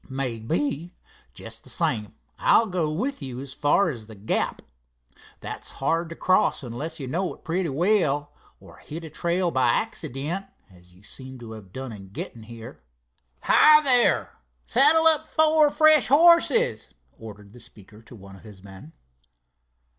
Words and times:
"Maybe. 0.09 0.95
Just 1.35 1.63
the 1.63 1.69
same, 1.69 2.15
I'll 2.39 2.65
go 2.65 2.89
with 2.91 3.21
you 3.21 3.39
as 3.39 3.53
far 3.53 3.91
as 3.91 4.07
the 4.07 4.15
gap. 4.15 4.63
That's 5.41 5.69
hard 5.77 6.09
to 6.09 6.15
cross 6.15 6.63
unless 6.63 6.99
you 6.99 7.05
know 7.05 7.35
it 7.35 7.43
pretty 7.43 7.69
well, 7.69 8.33
or 8.59 8.77
hit 8.77 9.03
a 9.03 9.11
trail 9.11 9.51
by 9.51 9.67
accident, 9.73 10.47
as 10.71 10.95
you 10.95 11.03
seem 11.03 11.37
to 11.37 11.51
have 11.51 11.71
done 11.71 11.91
in 11.91 12.09
getting 12.09 12.41
here. 12.41 12.81
Hi, 13.43 13.79
there, 13.83 14.35
saddle 14.65 15.05
up 15.05 15.27
four 15.27 15.69
fresh 15.69 16.07
horses," 16.07 16.89
ordered 17.19 17.53
the 17.53 17.59
speaker 17.59 18.01
to 18.01 18.15
one 18.15 18.35
of 18.35 18.41
his 18.41 18.63
men. 18.63 18.93